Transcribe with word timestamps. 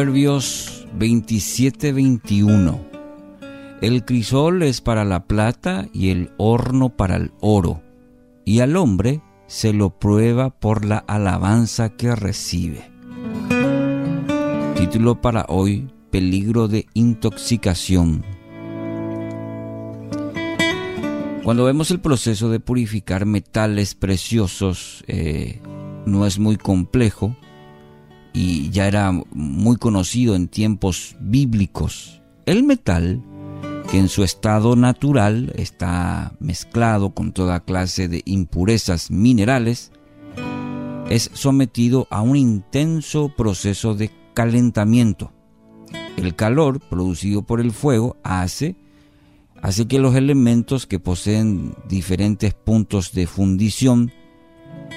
Proverbios 0.00 0.86
27-21. 0.98 2.80
El 3.82 4.02
crisol 4.06 4.62
es 4.62 4.80
para 4.80 5.04
la 5.04 5.26
plata 5.26 5.88
y 5.92 6.08
el 6.08 6.30
horno 6.38 6.88
para 6.88 7.16
el 7.16 7.32
oro, 7.40 7.82
y 8.46 8.60
al 8.60 8.78
hombre 8.78 9.20
se 9.46 9.74
lo 9.74 9.90
prueba 9.90 10.58
por 10.58 10.86
la 10.86 10.96
alabanza 10.96 11.90
que 11.90 12.16
recibe. 12.16 12.90
Título 14.74 15.20
para 15.20 15.44
hoy, 15.50 15.92
Peligro 16.10 16.66
de 16.66 16.86
intoxicación. 16.94 18.24
Cuando 21.44 21.64
vemos 21.64 21.90
el 21.90 22.00
proceso 22.00 22.48
de 22.48 22.58
purificar 22.58 23.26
metales 23.26 23.94
preciosos, 23.94 25.04
eh, 25.08 25.60
no 26.06 26.24
es 26.24 26.38
muy 26.38 26.56
complejo 26.56 27.36
y 28.32 28.70
ya 28.70 28.86
era 28.86 29.12
muy 29.32 29.76
conocido 29.76 30.34
en 30.34 30.48
tiempos 30.48 31.16
bíblicos. 31.20 32.22
El 32.46 32.62
metal, 32.64 33.22
que 33.90 33.98
en 33.98 34.08
su 34.08 34.24
estado 34.24 34.76
natural 34.76 35.52
está 35.56 36.32
mezclado 36.40 37.10
con 37.10 37.32
toda 37.32 37.60
clase 37.60 38.08
de 38.08 38.22
impurezas 38.24 39.10
minerales, 39.10 39.92
es 41.08 41.30
sometido 41.34 42.06
a 42.10 42.22
un 42.22 42.36
intenso 42.36 43.32
proceso 43.36 43.94
de 43.94 44.10
calentamiento. 44.34 45.32
El 46.16 46.36
calor 46.36 46.80
producido 46.80 47.42
por 47.42 47.60
el 47.60 47.72
fuego 47.72 48.16
hace 48.22 48.76
Así 49.62 49.84
que 49.84 49.98
los 49.98 50.14
elementos 50.14 50.86
que 50.86 50.98
poseen 50.98 51.74
diferentes 51.88 52.54
puntos 52.54 53.12
de 53.12 53.26
fundición 53.26 54.10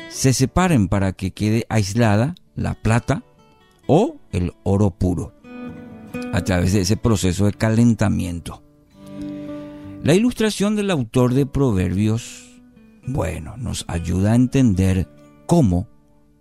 se 0.09 0.33
separen 0.33 0.87
para 0.87 1.11
que 1.11 1.31
quede 1.31 1.65
aislada 1.69 2.35
la 2.55 2.73
plata 2.73 3.23
o 3.87 4.17
el 4.31 4.53
oro 4.63 4.91
puro 4.91 5.33
a 6.31 6.43
través 6.43 6.73
de 6.73 6.81
ese 6.81 6.97
proceso 6.97 7.45
de 7.45 7.53
calentamiento. 7.53 8.63
La 10.03 10.13
ilustración 10.13 10.75
del 10.75 10.91
autor 10.91 11.33
de 11.33 11.45
Proverbios, 11.45 12.61
bueno, 13.07 13.55
nos 13.57 13.85
ayuda 13.87 14.33
a 14.33 14.35
entender 14.35 15.09
cómo 15.45 15.87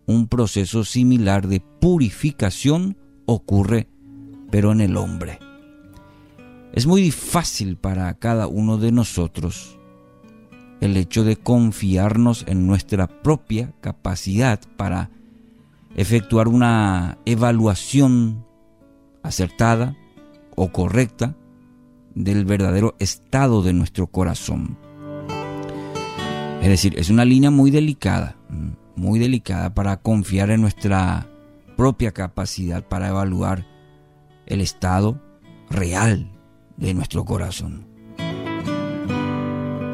un 0.07 0.27
proceso 0.29 0.85
similar 0.85 1.47
de 1.47 1.61
purificación 1.61 2.97
ocurre, 3.27 3.89
pero 4.51 4.73
en 4.73 4.81
el 4.81 4.97
hombre. 4.97 5.39
Es 6.73 6.87
muy 6.87 7.11
fácil 7.11 7.77
para 7.77 8.13
cada 8.15 8.47
uno 8.47 8.79
de 8.79 8.93
nosotros 8.93 9.79
el 10.81 10.97
hecho 10.97 11.23
de 11.23 11.37
confiarnos 11.37 12.45
en 12.49 12.67
nuestra 12.67 13.07
propia 13.07 13.73
capacidad 13.81 14.59
para 14.77 15.11
efectuar 15.97 16.49
una 16.49 17.19
evaluación 17.25 18.47
acertada 19.23 19.97
o 20.57 20.73
correcta 20.73 21.37
del 22.15 22.45
verdadero 22.45 22.95
estado 22.99 23.63
de 23.63 23.73
nuestro 23.73 24.07
corazón. 24.07 24.79
Es 26.61 26.69
decir, 26.69 26.99
es 26.99 27.11
una 27.11 27.25
línea 27.25 27.51
muy 27.51 27.71
delicada, 27.71 28.37
muy 28.95 29.19
delicada 29.19 29.75
para 29.75 29.97
confiar 29.97 30.51
en 30.51 30.61
nuestra 30.61 31.27
propia 31.77 32.13
capacidad 32.13 32.87
para 32.87 33.09
evaluar 33.09 33.67
el 34.47 34.61
estado 34.61 35.21
real 35.71 36.31
de 36.77 36.95
nuestro 36.95 37.25
corazón. 37.25 37.87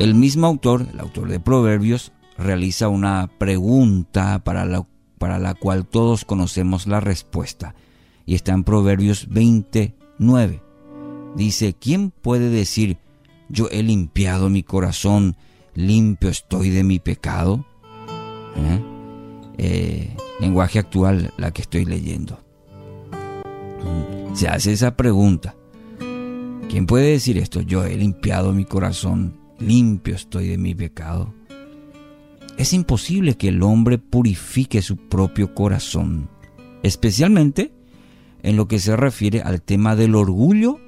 El 0.01 0.15
mismo 0.15 0.47
autor, 0.47 0.87
el 0.93 1.01
autor 1.01 1.29
de 1.29 1.41
Proverbios, 1.41 2.13
realiza 2.37 2.89
una 2.89 3.31
pregunta 3.39 4.45
para 4.45 4.65
la, 4.65 4.87
para 5.19 5.39
la 5.39 5.55
cual 5.55 5.87
todos 5.87 6.25
conocemos 6.25 6.87
la 6.87 7.01
respuesta 7.01 7.75
y 8.25 8.35
está 8.35 8.53
en 8.53 8.65
Proverbios 8.65 9.29
29. 9.31 10.63
Dice, 11.35 11.75
¿quién 11.75 12.11
puede 12.11 12.51
decir, 12.51 12.99
yo 13.49 13.69
he 13.71 13.83
limpiado 13.83 14.51
mi 14.51 14.63
corazón, 14.63 15.37
limpio 15.75 16.29
estoy 16.29 16.71
de 16.71 16.85
mi 16.85 16.99
pecado? 16.99 17.65
¿Eh? 18.57 18.83
Eh, 19.59 20.17
lenguaje 20.41 20.79
actual, 20.79 21.33
la 21.37 21.53
que 21.53 21.63
estoy 21.63 21.85
leyendo. 21.85 22.39
Se 24.35 24.49
hace 24.49 24.73
esa 24.73 24.97
pregunta. 24.97 25.57
¿Quién 26.69 26.87
puede 26.87 27.13
decir 27.13 27.39
esto? 27.39 27.63
Yo 27.63 27.85
he 27.85 27.97
limpiado 27.97 28.53
mi 28.53 28.65
corazón, 28.65 29.39
limpio 29.59 30.15
estoy 30.15 30.49
de 30.49 30.59
mi 30.59 30.75
pecado. 30.75 31.35
Es 32.59 32.73
imposible 32.73 33.37
que 33.37 33.49
el 33.49 33.63
hombre 33.63 33.99
purifique 33.99 34.83
su 34.83 34.97
propio 34.97 35.55
corazón, 35.55 36.29
especialmente 36.83 37.73
en 38.43 38.57
lo 38.57 38.67
que 38.67 38.81
se 38.81 38.97
refiere 38.97 39.43
al 39.43 39.63
tema 39.63 39.95
del 39.95 40.17
orgullo 40.17 40.81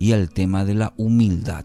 y 0.00 0.12
al 0.12 0.30
tema 0.30 0.64
de 0.64 0.74
la 0.74 0.92
humildad. 0.96 1.64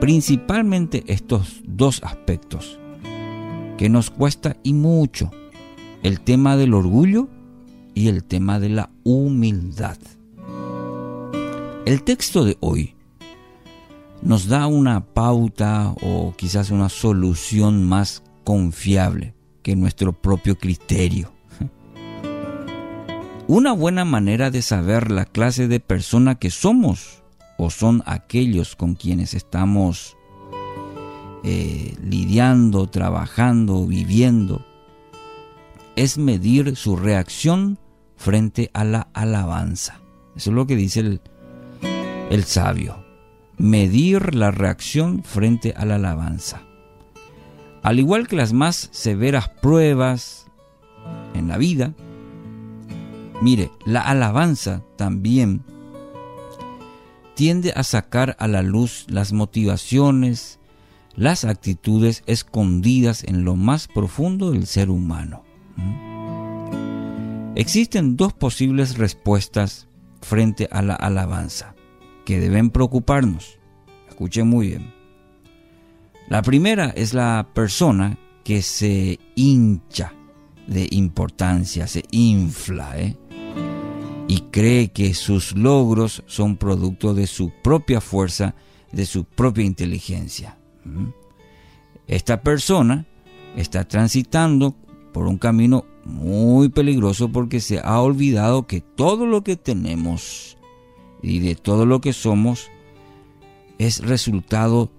Principalmente 0.00 1.02
estos 1.08 1.60
dos 1.66 2.00
aspectos, 2.04 2.78
que 3.78 3.88
nos 3.88 4.10
cuesta 4.10 4.56
y 4.62 4.74
mucho, 4.74 5.32
el 6.04 6.20
tema 6.20 6.56
del 6.56 6.72
orgullo 6.72 7.28
y 7.94 8.06
el 8.06 8.22
tema 8.22 8.60
de 8.60 8.68
la 8.68 8.90
humildad. 9.02 9.98
El 11.84 12.04
texto 12.04 12.44
de 12.44 12.56
hoy 12.60 12.94
nos 14.22 14.46
da 14.46 14.68
una 14.68 15.04
pauta 15.04 15.92
o 16.00 16.32
quizás 16.36 16.70
una 16.70 16.88
solución 16.88 17.84
más 17.84 18.22
confiable 18.46 19.34
que 19.64 19.74
nuestro 19.74 20.12
propio 20.12 20.56
criterio. 20.56 21.32
Una 23.48 23.72
buena 23.72 24.04
manera 24.04 24.52
de 24.52 24.62
saber 24.62 25.10
la 25.10 25.24
clase 25.24 25.66
de 25.66 25.80
persona 25.80 26.36
que 26.36 26.50
somos 26.50 27.24
o 27.58 27.70
son 27.70 28.04
aquellos 28.06 28.76
con 28.76 28.94
quienes 28.94 29.34
estamos 29.34 30.16
eh, 31.42 31.96
lidiando, 32.00 32.86
trabajando, 32.86 33.84
viviendo, 33.84 34.64
es 35.96 36.16
medir 36.16 36.76
su 36.76 36.94
reacción 36.94 37.80
frente 38.14 38.70
a 38.74 38.84
la 38.84 39.08
alabanza. 39.12 40.00
Eso 40.36 40.50
es 40.50 40.54
lo 40.54 40.68
que 40.68 40.76
dice 40.76 41.00
el, 41.00 41.20
el 42.30 42.44
sabio, 42.44 43.04
medir 43.58 44.36
la 44.36 44.52
reacción 44.52 45.24
frente 45.24 45.74
a 45.76 45.84
la 45.84 45.96
alabanza. 45.96 46.62
Al 47.86 48.00
igual 48.00 48.26
que 48.26 48.34
las 48.34 48.52
más 48.52 48.88
severas 48.90 49.48
pruebas 49.48 50.48
en 51.34 51.46
la 51.46 51.56
vida, 51.56 51.94
mire, 53.40 53.70
la 53.84 54.00
alabanza 54.00 54.82
también 54.96 55.62
tiende 57.36 57.72
a 57.76 57.84
sacar 57.84 58.34
a 58.40 58.48
la 58.48 58.62
luz 58.62 59.06
las 59.08 59.32
motivaciones, 59.32 60.58
las 61.14 61.44
actitudes 61.44 62.24
escondidas 62.26 63.22
en 63.22 63.44
lo 63.44 63.54
más 63.54 63.86
profundo 63.86 64.50
del 64.50 64.66
ser 64.66 64.90
humano. 64.90 65.44
¿Mm? 65.76 67.52
Existen 67.54 68.16
dos 68.16 68.32
posibles 68.32 68.98
respuestas 68.98 69.86
frente 70.22 70.68
a 70.72 70.82
la 70.82 70.96
alabanza 70.96 71.76
que 72.24 72.40
deben 72.40 72.70
preocuparnos. 72.70 73.60
Escuchen 74.08 74.48
muy 74.48 74.70
bien. 74.70 74.95
La 76.28 76.42
primera 76.42 76.90
es 76.96 77.14
la 77.14 77.48
persona 77.54 78.18
que 78.42 78.62
se 78.62 79.18
hincha 79.34 80.12
de 80.66 80.88
importancia, 80.90 81.86
se 81.86 82.02
infla, 82.10 82.98
¿eh? 82.98 83.16
y 84.28 84.40
cree 84.50 84.88
que 84.88 85.14
sus 85.14 85.54
logros 85.56 86.24
son 86.26 86.56
producto 86.56 87.14
de 87.14 87.26
su 87.26 87.52
propia 87.62 88.00
fuerza, 88.00 88.54
de 88.92 89.06
su 89.06 89.24
propia 89.24 89.64
inteligencia. 89.64 90.58
Esta 92.08 92.42
persona 92.42 93.06
está 93.56 93.86
transitando 93.86 94.74
por 95.12 95.26
un 95.26 95.38
camino 95.38 95.84
muy 96.04 96.68
peligroso 96.68 97.30
porque 97.30 97.60
se 97.60 97.78
ha 97.78 98.00
olvidado 98.00 98.66
que 98.66 98.80
todo 98.80 99.26
lo 99.26 99.42
que 99.42 99.56
tenemos 99.56 100.56
y 101.22 101.38
de 101.38 101.54
todo 101.54 101.86
lo 101.86 102.00
que 102.00 102.12
somos 102.12 102.68
es 103.78 104.00
resultado 104.00 104.90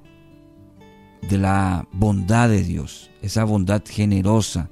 de 1.21 1.37
la 1.37 1.87
bondad 1.91 2.49
de 2.49 2.63
Dios, 2.63 3.11
esa 3.21 3.43
bondad 3.43 3.83
generosa 3.87 4.69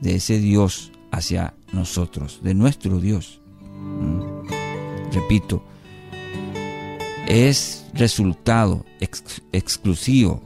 de 0.00 0.16
ese 0.16 0.38
Dios 0.38 0.92
hacia 1.10 1.54
nosotros, 1.72 2.40
de 2.42 2.54
nuestro 2.54 3.00
Dios. 3.00 3.40
¿Mm? 3.70 4.48
Repito, 5.12 5.62
es 7.26 7.86
resultado 7.94 8.84
exclusivo, 9.52 10.42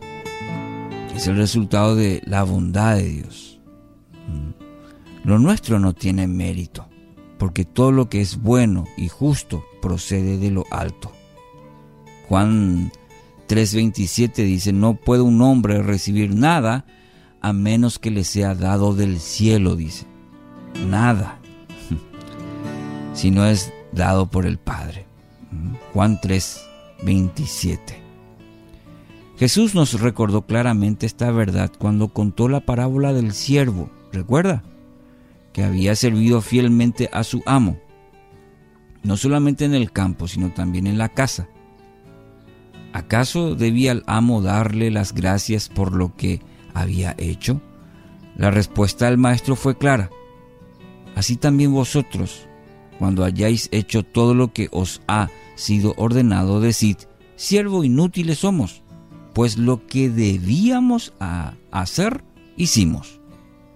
es 1.14 1.26
el 1.26 1.36
resultado 1.36 1.94
de 1.94 2.22
la 2.26 2.42
bondad 2.42 2.96
de 2.96 3.08
Dios. 3.08 3.60
¿Mm? 4.28 5.28
Lo 5.28 5.38
nuestro 5.38 5.78
no 5.78 5.92
tiene 5.94 6.26
mérito 6.26 6.88
porque 7.38 7.64
todo 7.64 7.92
lo 7.92 8.08
que 8.08 8.20
es 8.20 8.40
bueno 8.40 8.84
y 8.96 9.08
justo 9.08 9.64
procede 9.82 10.38
de 10.38 10.50
lo 10.50 10.64
alto. 10.70 11.12
Juan 12.28 12.90
3:27 13.46 14.44
dice, 14.44 14.72
no 14.72 14.94
puede 14.94 15.22
un 15.22 15.40
hombre 15.42 15.82
recibir 15.82 16.34
nada 16.34 16.84
a 17.40 17.52
menos 17.52 17.98
que 17.98 18.10
le 18.10 18.24
sea 18.24 18.54
dado 18.54 18.94
del 18.94 19.20
cielo, 19.20 19.76
dice. 19.76 20.06
Nada. 20.88 21.40
sino 23.14 23.46
es 23.46 23.72
dado 23.92 24.30
por 24.30 24.46
el 24.46 24.58
Padre. 24.58 25.06
Juan 25.92 26.20
3, 26.20 26.66
27. 27.04 28.04
Jesús 29.38 29.74
nos 29.74 30.00
recordó 30.00 30.46
claramente 30.46 31.06
esta 31.06 31.30
verdad 31.30 31.70
cuando 31.78 32.08
contó 32.08 32.48
la 32.48 32.60
parábola 32.60 33.12
del 33.12 33.32
siervo, 33.32 33.90
¿recuerda? 34.12 34.62
Que 35.52 35.64
había 35.64 35.94
servido 35.96 36.40
fielmente 36.40 37.10
a 37.12 37.24
su 37.24 37.42
amo, 37.46 37.78
no 39.02 39.16
solamente 39.16 39.64
en 39.64 39.74
el 39.74 39.90
campo, 39.90 40.28
sino 40.28 40.50
también 40.52 40.86
en 40.86 40.98
la 40.98 41.08
casa. 41.08 41.48
¿Acaso 43.04 43.54
debía 43.54 43.92
el 43.92 44.02
amo 44.06 44.40
darle 44.40 44.90
las 44.90 45.12
gracias 45.12 45.68
por 45.68 45.94
lo 45.94 46.16
que 46.16 46.40
había 46.72 47.14
hecho? 47.18 47.60
La 48.34 48.50
respuesta 48.50 49.04
del 49.04 49.18
maestro 49.18 49.56
fue 49.56 49.76
clara. 49.76 50.08
Así 51.14 51.36
también 51.36 51.74
vosotros, 51.74 52.48
cuando 52.98 53.22
hayáis 53.22 53.68
hecho 53.72 54.04
todo 54.04 54.34
lo 54.34 54.54
que 54.54 54.68
os 54.72 55.02
ha 55.06 55.28
sido 55.54 55.92
ordenado, 55.98 56.60
decid, 56.60 56.96
siervo 57.36 57.84
inútiles 57.84 58.38
somos 58.38 58.82
pues 59.34 59.58
lo 59.58 59.86
que 59.86 60.08
debíamos 60.08 61.12
hacer, 61.72 62.24
hicimos. 62.56 63.20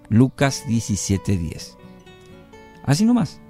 Lucas 0.07 0.63
17:10. 0.67 1.77
Así 2.83 3.05
nomás. 3.05 3.41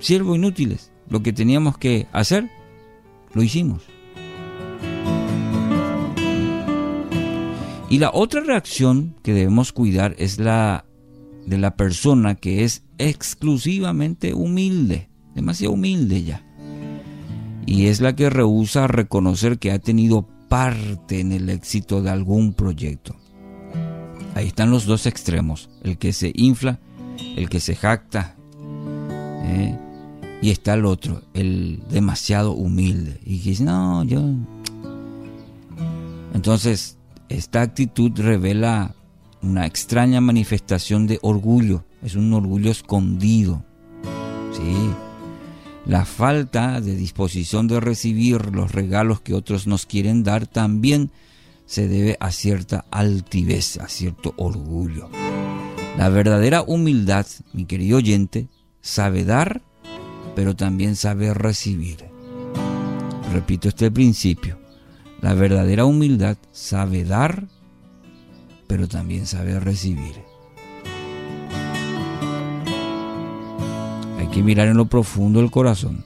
Siervo 0.00 0.34
inútiles. 0.34 0.92
Lo 1.08 1.22
que 1.22 1.32
teníamos 1.32 1.78
que 1.78 2.08
hacer, 2.12 2.50
lo 3.32 3.42
hicimos. 3.42 3.84
Y 7.92 7.98
la 7.98 8.10
otra 8.10 8.40
reacción 8.40 9.16
que 9.22 9.34
debemos 9.34 9.70
cuidar 9.70 10.14
es 10.16 10.38
la 10.38 10.86
de 11.44 11.58
la 11.58 11.76
persona 11.76 12.36
que 12.36 12.64
es 12.64 12.84
exclusivamente 12.96 14.32
humilde, 14.32 15.10
demasiado 15.34 15.74
humilde 15.74 16.24
ya. 16.24 16.42
Y 17.66 17.88
es 17.88 18.00
la 18.00 18.16
que 18.16 18.30
rehúsa 18.30 18.86
reconocer 18.86 19.58
que 19.58 19.72
ha 19.72 19.78
tenido 19.78 20.26
parte 20.48 21.20
en 21.20 21.32
el 21.32 21.50
éxito 21.50 22.00
de 22.00 22.08
algún 22.08 22.54
proyecto. 22.54 23.14
Ahí 24.34 24.46
están 24.46 24.70
los 24.70 24.86
dos 24.86 25.04
extremos, 25.04 25.68
el 25.82 25.98
que 25.98 26.14
se 26.14 26.32
infla, 26.34 26.80
el 27.36 27.50
que 27.50 27.60
se 27.60 27.76
jacta, 27.76 28.36
¿eh? 29.44 29.78
y 30.40 30.48
está 30.48 30.72
el 30.72 30.86
otro, 30.86 31.20
el 31.34 31.82
demasiado 31.90 32.52
humilde, 32.52 33.20
y 33.22 33.38
dice, 33.38 33.64
no, 33.64 34.02
yo... 34.04 34.22
Entonces, 36.32 36.96
esta 37.32 37.62
actitud 37.62 38.12
revela 38.16 38.94
una 39.42 39.66
extraña 39.66 40.20
manifestación 40.20 41.06
de 41.06 41.18
orgullo, 41.22 41.84
es 42.02 42.14
un 42.14 42.32
orgullo 42.32 42.70
escondido, 42.70 43.64
¿sí? 44.52 44.90
La 45.84 46.04
falta 46.04 46.80
de 46.80 46.94
disposición 46.94 47.66
de 47.66 47.80
recibir 47.80 48.54
los 48.54 48.72
regalos 48.72 49.20
que 49.20 49.34
otros 49.34 49.66
nos 49.66 49.84
quieren 49.84 50.22
dar 50.22 50.46
también 50.46 51.10
se 51.66 51.88
debe 51.88 52.16
a 52.20 52.30
cierta 52.30 52.84
altivez, 52.90 53.78
a 53.78 53.88
cierto 53.88 54.34
orgullo. 54.36 55.10
La 55.96 56.08
verdadera 56.08 56.62
humildad, 56.62 57.26
mi 57.52 57.64
querido 57.64 57.98
oyente, 57.98 58.48
sabe 58.80 59.24
dar, 59.24 59.62
pero 60.36 60.54
también 60.54 60.96
sabe 60.96 61.34
recibir. 61.34 62.04
Repito 63.32 63.68
este 63.68 63.90
principio. 63.90 64.61
La 65.22 65.32
verdadera 65.34 65.86
humildad 65.86 66.36
sabe 66.50 67.04
dar, 67.04 67.46
pero 68.66 68.88
también 68.88 69.26
sabe 69.26 69.58
recibir. 69.58 70.32
que 74.32 74.42
mirar 74.42 74.68
en 74.68 74.78
lo 74.78 74.86
profundo 74.86 75.40
del 75.40 75.50
corazón, 75.50 76.04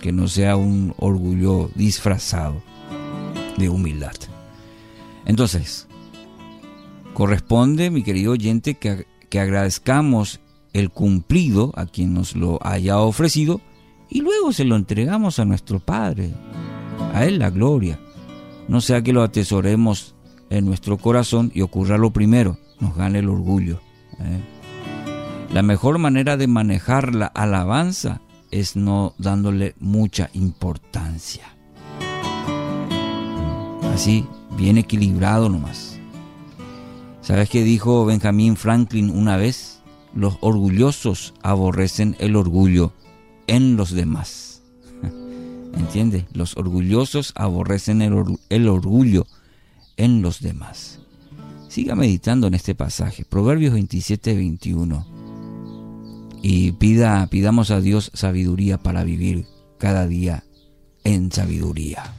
que 0.00 0.10
no 0.10 0.26
sea 0.26 0.56
un 0.56 0.94
orgullo 0.98 1.70
disfrazado 1.76 2.60
de 3.56 3.68
humildad. 3.68 4.14
Entonces, 5.26 5.86
corresponde, 7.14 7.90
mi 7.90 8.02
querido 8.02 8.32
oyente, 8.32 8.74
que, 8.74 9.06
que 9.30 9.38
agradezcamos 9.38 10.40
el 10.72 10.90
cumplido 10.90 11.72
a 11.76 11.86
quien 11.86 12.14
nos 12.14 12.34
lo 12.34 12.58
haya 12.66 12.98
ofrecido 12.98 13.60
y 14.10 14.22
luego 14.22 14.52
se 14.52 14.64
lo 14.64 14.74
entregamos 14.74 15.38
a 15.38 15.44
nuestro 15.44 15.78
Padre, 15.78 16.34
a 17.14 17.24
Él 17.26 17.38
la 17.38 17.50
gloria. 17.50 18.00
No 18.68 18.80
sea 18.80 19.02
que 19.02 19.12
lo 19.12 19.22
atesoremos 19.22 20.14
en 20.50 20.66
nuestro 20.66 20.98
corazón 20.98 21.50
y 21.54 21.62
ocurra 21.62 21.98
lo 21.98 22.12
primero, 22.12 22.58
nos 22.80 22.96
gane 22.96 23.20
el 23.20 23.28
orgullo. 23.28 23.80
¿eh? 24.20 24.40
La 25.52 25.62
mejor 25.62 25.98
manera 25.98 26.36
de 26.36 26.46
manejar 26.46 27.14
la 27.14 27.26
alabanza 27.26 28.20
es 28.50 28.76
no 28.76 29.14
dándole 29.18 29.74
mucha 29.80 30.30
importancia. 30.34 31.44
Así, 33.92 34.26
bien 34.56 34.78
equilibrado 34.78 35.48
nomás. 35.48 35.98
¿Sabes 37.20 37.48
qué 37.48 37.62
dijo 37.62 38.04
Benjamin 38.04 38.56
Franklin 38.56 39.10
una 39.10 39.36
vez? 39.36 39.80
Los 40.14 40.36
orgullosos 40.40 41.34
aborrecen 41.42 42.16
el 42.18 42.36
orgullo 42.36 42.92
en 43.46 43.76
los 43.76 43.92
demás. 43.92 44.51
¿Entiende? 45.74 46.26
Los 46.32 46.56
orgullosos 46.56 47.32
aborrecen 47.34 48.02
el, 48.02 48.68
orgullo 48.68 49.26
en 49.96 50.22
los 50.22 50.40
demás. 50.40 51.00
Siga 51.68 51.94
meditando 51.94 52.46
en 52.46 52.54
este 52.54 52.74
pasaje, 52.74 53.24
Proverbios 53.24 53.72
27, 53.72 54.34
21 54.34 55.06
y 56.42 56.72
pida, 56.72 57.26
pidamos 57.28 57.70
a 57.70 57.80
Dios 57.80 58.10
sabiduría 58.14 58.76
para 58.76 59.04
vivir 59.04 59.46
cada 59.78 60.08
día 60.08 60.44
en 61.04 61.30
sabiduría. 61.30 62.14